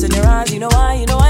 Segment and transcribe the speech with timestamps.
[0.00, 0.52] in your eyes.
[0.52, 1.21] You know why, you know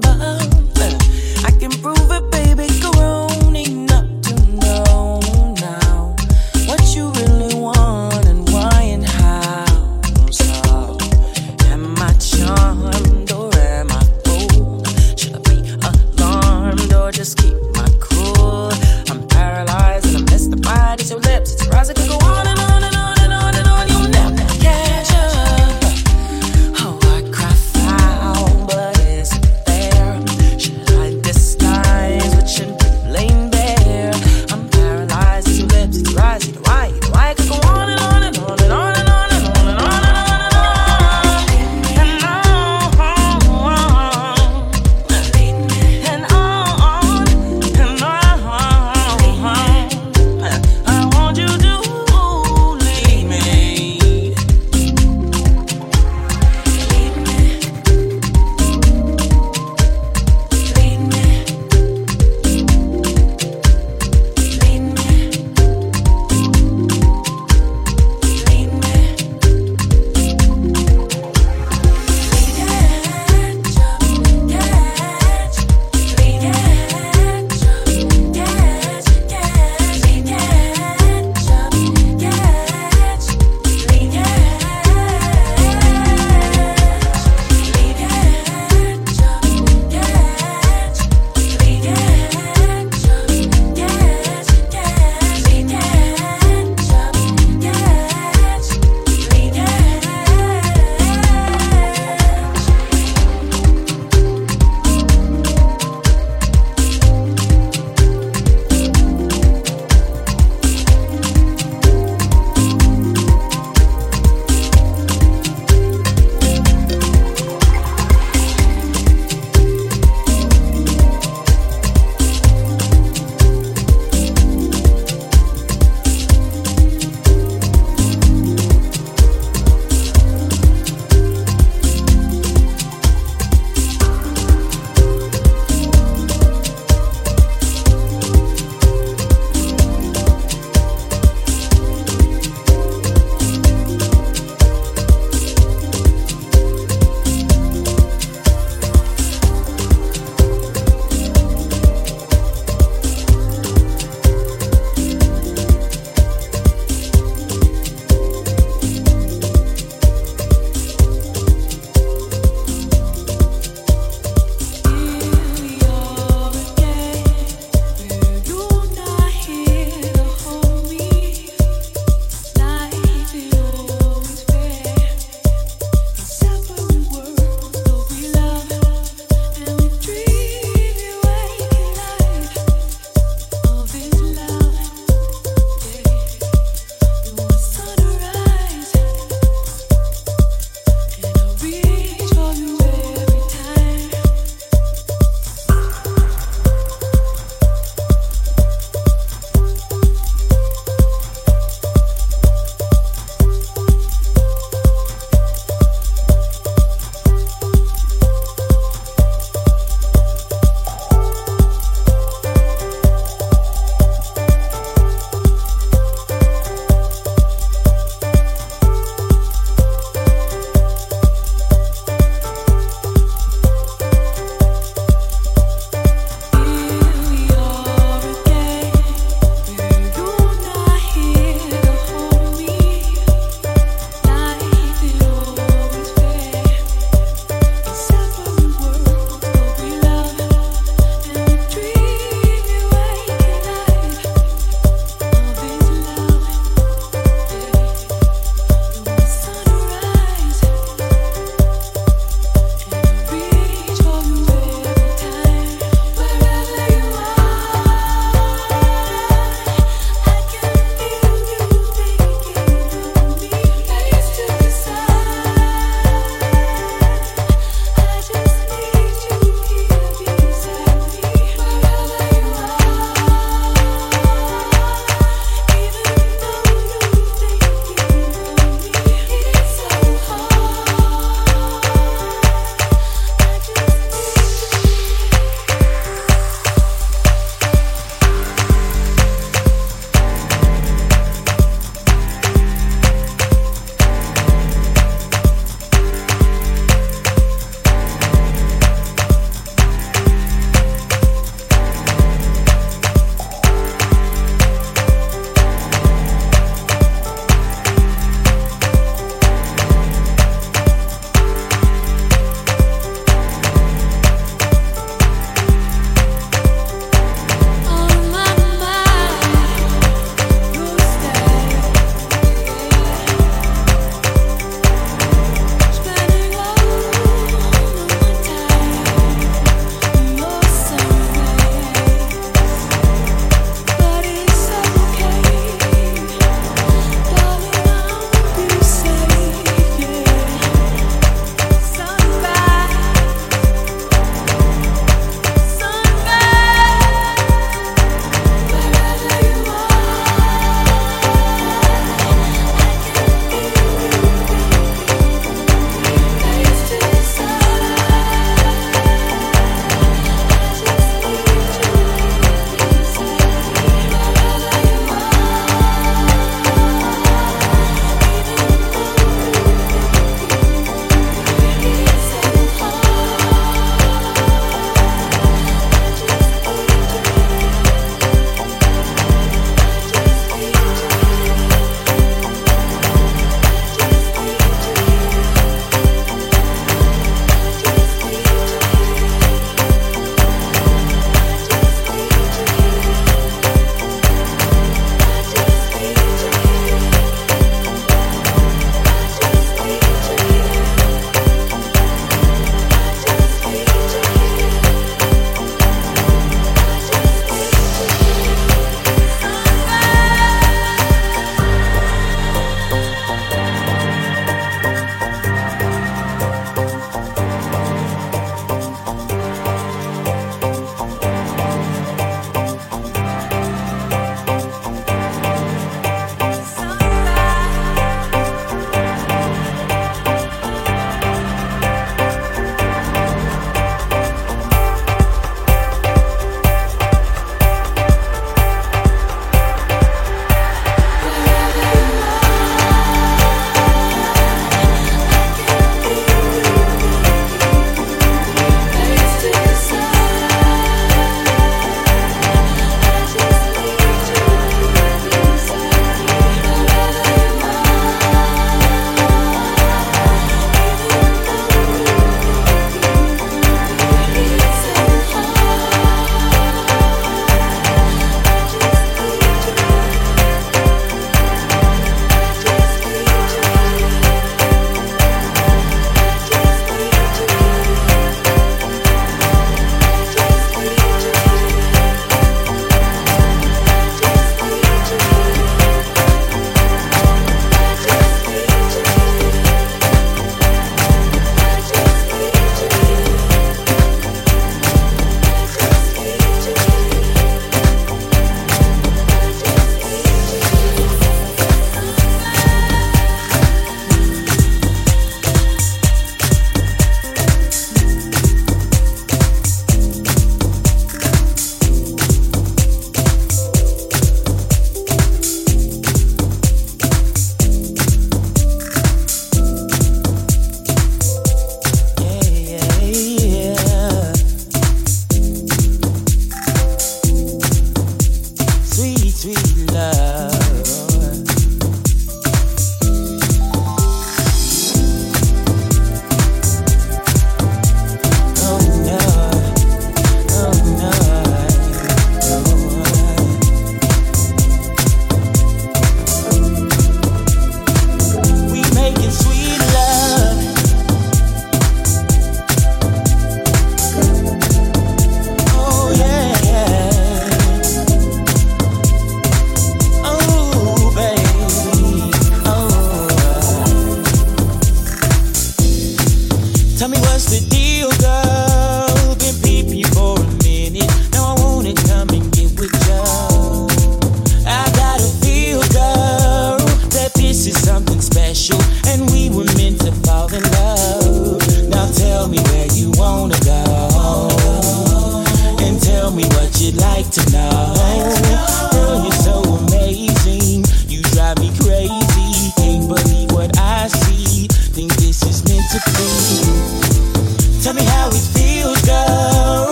[0.00, 0.43] there.